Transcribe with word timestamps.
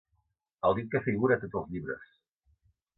El 0.69 0.77
dit 0.79 0.89
que 0.95 1.03
figura 1.09 1.39
a 1.39 1.43
tots 1.47 1.61
els 1.63 1.71
llibres. 1.77 2.13